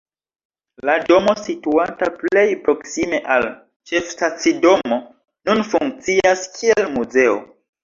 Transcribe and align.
La 0.89 0.93
domo, 1.11 1.35
situanta 1.47 2.09
plej 2.21 2.45
proksime 2.63 3.21
al 3.37 3.47
ĉefstacidomo, 3.93 5.01
nun 5.51 5.65
funkcias 5.77 6.45
kiel 6.59 6.93
muzeo. 6.99 7.41